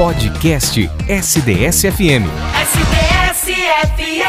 [0.00, 2.24] Podcast SDS-FM.
[2.62, 4.24] SDS-FM.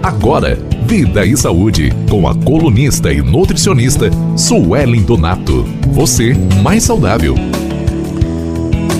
[0.00, 0.56] Agora,
[0.86, 5.64] Vida e Saúde, com a colunista e nutricionista Suelen Donato.
[5.88, 7.34] Você mais saudável.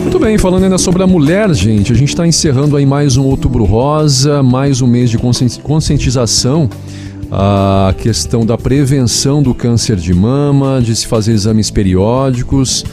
[0.02, 3.22] Muito bem, falando ainda sobre a mulher, gente, a gente está encerrando aí mais um
[3.22, 5.18] Outubro Rosa, mais um mês de
[5.62, 6.68] conscientização
[7.30, 12.84] a questão da prevenção do câncer de mama, de se fazer exames periódicos.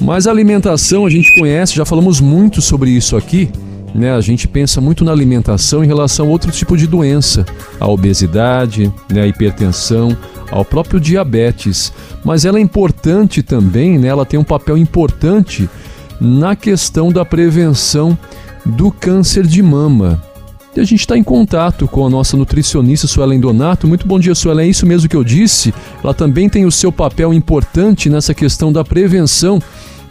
[0.00, 3.48] Mas a alimentação a gente conhece, já falamos muito sobre isso aqui.
[3.94, 4.12] Né?
[4.12, 7.46] A gente pensa muito na alimentação em relação a outro tipo de doença,
[7.80, 9.22] a obesidade, né?
[9.22, 10.16] a hipertensão,
[10.50, 11.92] ao próprio diabetes.
[12.24, 14.08] Mas ela é importante também, né?
[14.08, 15.68] ela tem um papel importante
[16.20, 18.18] na questão da prevenção
[18.66, 20.22] do câncer de mama.
[20.76, 23.86] E a gente está em contato com a nossa nutricionista Suelen Donato.
[23.86, 24.66] Muito bom dia, Suelen.
[24.66, 25.72] É isso mesmo que eu disse.
[26.04, 29.58] Ela também tem o seu papel importante nessa questão da prevenção,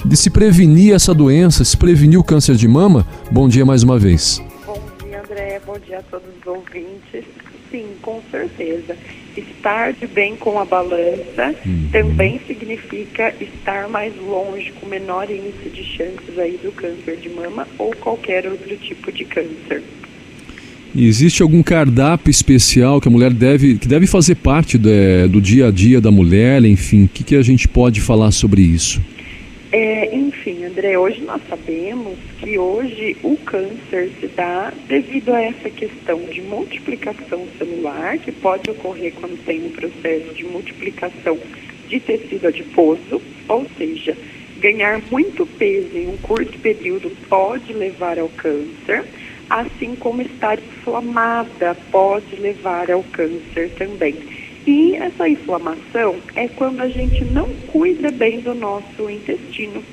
[0.03, 3.05] de se prevenir essa doença, se prevenir o câncer de mama.
[3.29, 4.41] Bom dia mais uma vez.
[4.65, 5.61] Bom dia, André.
[5.63, 7.23] Bom dia a todos os ouvintes.
[7.69, 8.97] Sim, com certeza.
[9.37, 11.89] Estar de bem com a balança uhum.
[11.91, 17.67] também significa estar mais longe, com menor índice de chances aí do câncer de mama
[17.77, 19.83] ou qualquer outro tipo de câncer.
[20.97, 25.27] E existe algum cardápio especial que a mulher deve, que deve fazer parte do, é,
[25.27, 26.63] do dia a dia da mulher?
[26.63, 29.01] Enfim, o que, que a gente pode falar sobre isso?
[29.73, 35.69] É, enfim, André, hoje nós sabemos que hoje o câncer se dá devido a essa
[35.69, 41.37] questão de multiplicação celular, que pode ocorrer quando tem um processo de multiplicação
[41.89, 44.15] de tecido adiposo, ou seja,
[44.61, 49.03] ganhar muito peso em um curto período pode levar ao câncer
[49.49, 54.15] assim como estar inflamada pode levar ao câncer também.
[54.65, 59.83] E essa inflamação é quando a gente não cuida bem do nosso intestino,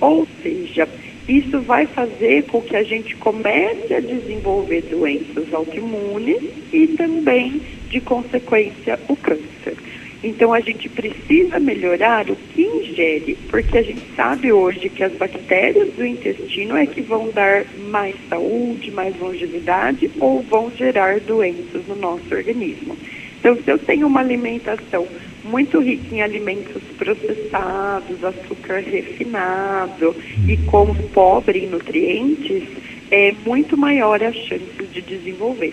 [0.00, 0.88] ou seja,
[1.28, 6.42] isso vai fazer com que a gente comece a desenvolver doenças autoimunes
[6.72, 9.76] e também, de consequência, o câncer.
[10.22, 15.12] Então a gente precisa melhorar o que ingere, porque a gente sabe hoje que as
[15.14, 21.86] bactérias do intestino é que vão dar mais saúde, mais longevidade ou vão gerar doenças
[21.88, 22.96] no nosso organismo.
[23.38, 25.08] Então, se eu tenho uma alimentação
[25.42, 30.14] muito rica em alimentos processados, açúcar refinado
[30.46, 32.62] e como pobre em nutrientes,
[33.10, 35.72] é muito maior a chance de desenvolver.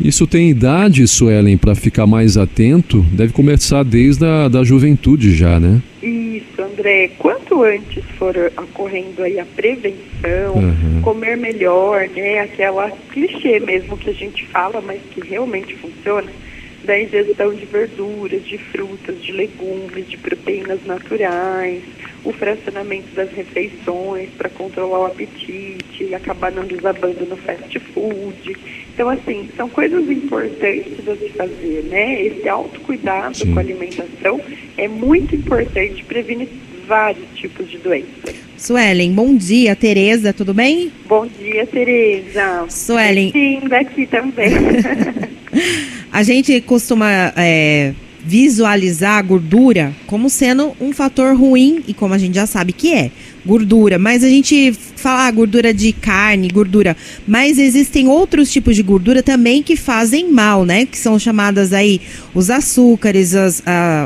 [0.00, 3.04] Isso tem idade, Suelen, para ficar mais atento?
[3.12, 5.82] Deve começar desde a da juventude já, né?
[6.02, 7.10] Isso, André.
[7.18, 11.00] Quanto antes for ocorrendo aí a prevenção, uhum.
[11.02, 12.40] comer melhor, né?
[12.40, 16.30] Aquela clichê mesmo que a gente fala, mas que realmente funciona,
[16.88, 21.82] da ingestão de verduras, de frutas, de legumes, de proteínas naturais,
[22.24, 28.56] o fracionamento das refeições para controlar o apetite e acabar não desabando no fast food.
[28.94, 32.22] Então, assim, são coisas importantes a se fazer, né?
[32.24, 33.52] Esse autocuidado Sim.
[33.52, 34.40] com a alimentação
[34.78, 36.48] é muito importante, previne
[36.86, 38.34] vários tipos de doenças.
[38.56, 39.76] Suelen, bom dia.
[39.76, 40.90] Tereza, tudo bem?
[41.06, 42.64] Bom dia, Tereza.
[42.70, 43.30] Suelen.
[43.30, 44.48] Sim, daqui também.
[46.12, 47.94] a gente costuma é,
[48.24, 52.92] visualizar a gordura como sendo um fator ruim, e como a gente já sabe que
[52.92, 53.10] é,
[53.46, 53.98] gordura.
[53.98, 56.96] Mas a gente fala ah, gordura de carne, gordura.
[57.26, 60.84] Mas existem outros tipos de gordura também que fazem mal, né?
[60.84, 62.00] Que são chamadas aí
[62.34, 63.62] os açúcares, as,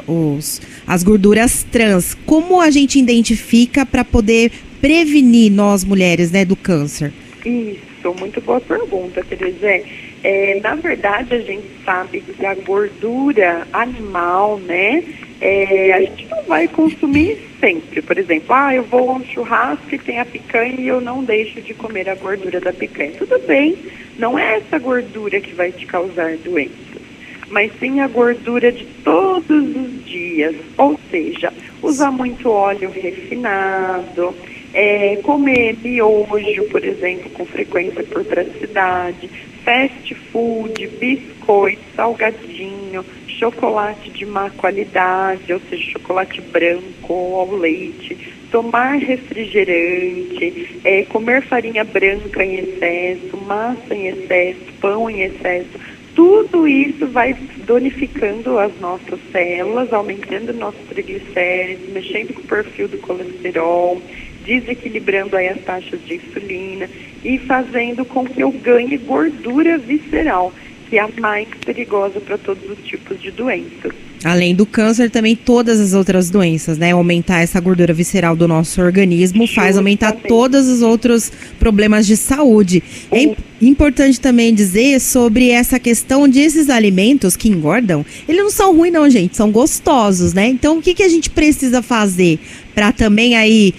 [0.07, 2.17] os, as gorduras trans.
[2.27, 7.13] Como a gente identifica para poder prevenir nós mulheres, né, do câncer?
[7.45, 9.85] Isso, muito boa pergunta, Tereza.
[10.25, 15.03] É, na verdade, a gente sabe que a gordura animal, né,
[15.41, 18.01] é, a gente não vai consumir sempre.
[18.01, 21.25] Por exemplo, ah, eu vou a um churrasco e tem a picanha e eu não
[21.25, 23.13] deixo de comer a gordura da picanha.
[23.19, 23.77] Tudo bem,
[24.17, 27.03] não é essa gordura que vai te causar doenças,
[27.51, 30.55] mas sim a gordura de todos os dias.
[30.79, 31.53] Ou seja,
[31.83, 34.33] usar muito óleo refinado,
[34.73, 39.29] é, comer miojo, por exemplo, com frequência por praticidade,
[39.65, 48.17] fast food, biscoito, salgadinho, chocolate de má qualidade, ou seja, chocolate branco ao leite,
[48.51, 55.81] tomar refrigerante, é, comer farinha branca em excesso, massa em excesso, pão em excesso,
[56.15, 57.33] tudo isso vai
[57.65, 64.01] donificando as nossas células, aumentando nossos triglicéridos, mexendo com o perfil do colesterol,
[64.45, 66.89] desequilibrando aí as taxas de insulina
[67.25, 70.53] e fazendo com que eu ganhe gordura visceral,
[70.91, 73.93] que é a mais perigosa para todos os tipos de doenças.
[74.25, 76.93] Além do câncer, também todas as outras doenças, né?
[76.93, 80.29] Aumentar essa gordura visceral do nosso organismo faz aumentar Justamente.
[80.29, 82.81] todos os outros problemas de saúde.
[83.11, 88.07] É im- importante também dizer sobre essa questão de esses alimentos que engordam.
[88.29, 89.37] Eles não são ruins, não, gente.
[89.37, 90.47] São gostosos, né?
[90.47, 92.39] Então, o que, que a gente precisa fazer
[92.77, 93.75] para também aí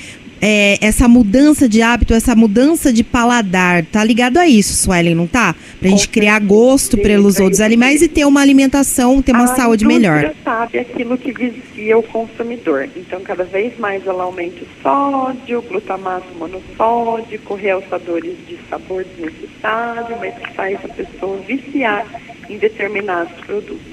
[0.45, 5.25] é, essa mudança de hábito, essa mudança de paladar, tá ligado a isso, Suelen, não
[5.25, 5.55] tá?
[5.79, 9.85] Pra gente criar gosto pelos outros animais e ter uma alimentação, ter uma a saúde
[9.85, 10.33] melhor.
[10.43, 12.89] sabe aquilo que vicia o consumidor.
[12.93, 20.17] Então, cada vez mais ela aumenta o sódio, o glutamato monossódico, realçadores de sabor desnecessário,
[20.19, 22.05] mas que faz a pessoa viciar
[22.49, 23.92] em determinados produtos.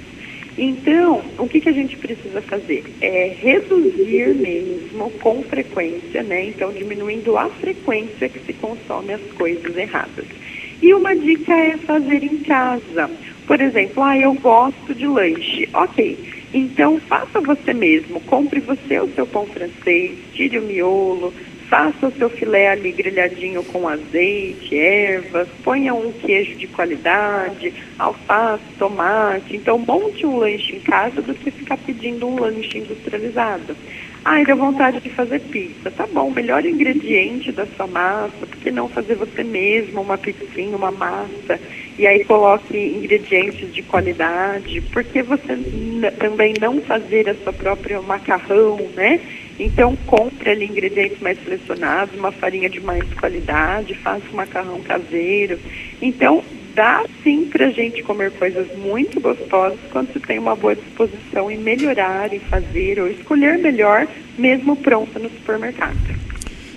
[0.58, 2.84] Então, o que, que a gente precisa fazer?
[3.00, 6.46] É reduzir mesmo com frequência, né?
[6.46, 10.26] Então, diminuindo a frequência que se consome as coisas erradas.
[10.82, 13.10] E uma dica é fazer em casa.
[13.46, 15.68] Por exemplo, ah, eu gosto de lanche.
[15.74, 18.20] Ok, então faça você mesmo.
[18.20, 21.34] Compre você o seu pão francês, tire o miolo,
[21.70, 28.64] faça o seu filé ali grelhadinho com azeite, ervas, ponha um queijo de qualidade, alface,
[28.76, 29.56] tomate.
[29.56, 33.76] Então, monte um lanche em casa do que ficar pedindo um lanche industrializado.
[34.24, 35.90] Ai, deu vontade de fazer pizza.
[35.92, 40.76] Tá bom, melhor ingrediente da sua massa, por que não fazer você mesmo uma pizzinha,
[40.76, 41.58] uma massa?
[41.96, 44.80] E aí coloque ingredientes de qualidade.
[44.92, 45.56] Por que você
[46.18, 49.20] também não fazer a sua própria macarrão, né?
[49.62, 55.58] Então compre ali ingredientes mais selecionados, uma farinha de mais qualidade, faça um macarrão caseiro.
[56.00, 56.42] Então
[56.74, 61.58] dá sim pra gente comer coisas muito gostosas quando se tem uma boa disposição em
[61.58, 64.08] melhorar, em fazer ou escolher melhor,
[64.38, 65.98] mesmo pronta no supermercado.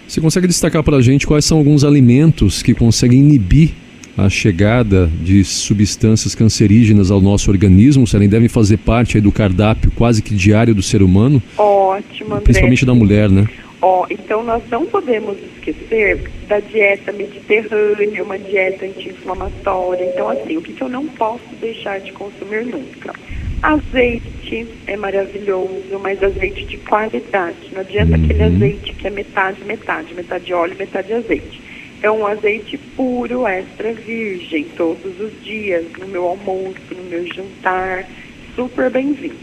[0.06, 3.72] Você consegue destacar para a gente quais são alguns alimentos que conseguem inibir
[4.18, 8.06] a chegada de substâncias cancerígenas ao nosso organismo?
[8.06, 12.34] Se elas devem fazer parte aí do cardápio quase que diário do ser humano, Ótimo,
[12.34, 12.44] André.
[12.44, 13.48] principalmente da mulher, né?
[13.82, 20.06] Ó, então nós não podemos esquecer da dieta mediterrânea, uma dieta anti-inflamatória.
[20.06, 23.14] Então, assim, o que, que eu não posso deixar de consumir nunca?
[23.62, 27.58] Azeite é maravilhoso, mas azeite de qualidade.
[27.74, 31.63] Não adianta aquele azeite que é metade, metade, metade óleo, metade azeite.
[32.04, 38.06] É um azeite puro, extra virgem, todos os dias, no meu almoço, no meu jantar,
[38.58, 39.38] super bem-vindo.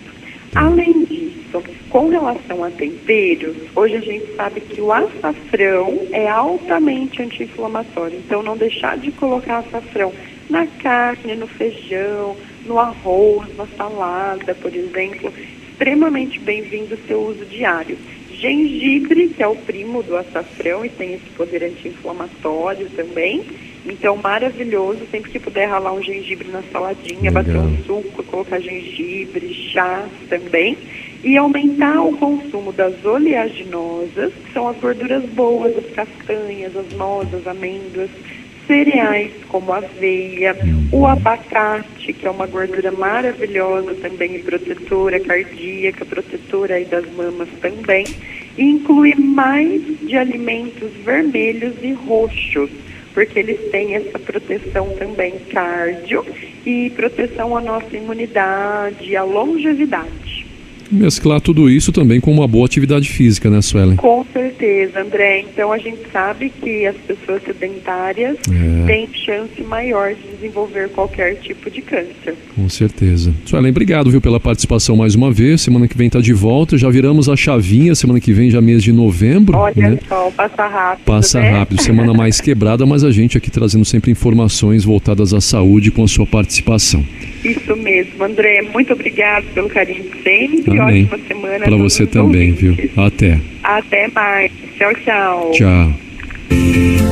[0.54, 7.22] Além disso, com relação a temperos, hoje a gente sabe que o açafrão é altamente
[7.22, 8.18] anti-inflamatório.
[8.18, 10.12] Então, não deixar de colocar açafrão
[10.50, 12.36] na carne, no feijão,
[12.66, 15.32] no arroz, na salada, por exemplo,
[15.70, 17.96] extremamente bem-vindo o seu uso diário.
[18.40, 23.44] Gengibre, que é o primo do açafrão e tem esse poder anti-inflamatório também.
[23.84, 27.66] Então, maravilhoso, sempre que puder ralar um gengibre na saladinha, bater Legal.
[27.66, 30.76] um suco, colocar gengibre, chá também.
[31.22, 37.34] E aumentar o consumo das oleaginosas, que são as gorduras boas, as castanhas, as nozes,
[37.34, 38.08] as amêndoas,
[38.70, 40.56] cereais como aveia,
[40.92, 48.06] o abacate, que é uma gordura maravilhosa também protetora cardíaca, protetora aí das mamas também,
[48.56, 52.70] e incluir mais de alimentos vermelhos e roxos,
[53.12, 56.24] porque eles têm essa proteção também cardio
[56.64, 60.39] e proteção à nossa imunidade, à longevidade.
[60.90, 63.96] Mesclar tudo isso também com uma boa atividade física, né, Suelen?
[63.96, 65.40] Com certeza, André.
[65.40, 68.86] Então a gente sabe que as pessoas sedentárias É.
[68.86, 72.34] têm chance maior de desenvolver qualquer tipo de câncer.
[72.56, 73.32] Com certeza.
[73.44, 75.60] Suelen, obrigado, viu, pela participação mais uma vez.
[75.60, 76.76] Semana que vem tá de volta.
[76.76, 77.94] Já viramos a chavinha.
[77.94, 79.56] Semana que vem já mês de novembro.
[79.56, 79.98] Olha né?
[80.08, 81.04] só, passa rápido.
[81.04, 81.50] Passa né?
[81.50, 86.02] rápido, semana mais quebrada, mas a gente aqui trazendo sempre informações voltadas à saúde com
[86.02, 87.04] a sua participação.
[87.44, 88.62] Isso mesmo, André.
[88.72, 90.78] Muito obrigado pelo carinho de sempre.
[90.78, 91.04] Amém.
[91.04, 91.64] Ótima semana.
[91.64, 92.76] Para você também, viu?
[92.96, 93.40] Até.
[93.62, 94.52] Até mais.
[94.76, 95.50] Tchau, tchau.
[95.52, 95.94] Tchau.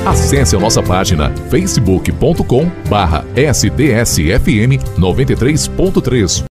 [0.07, 6.45] Acesse a nossa página facebook.com barra sdsfm 93.3